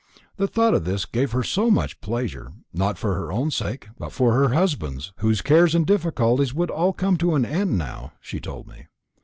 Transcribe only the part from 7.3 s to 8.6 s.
an end now, she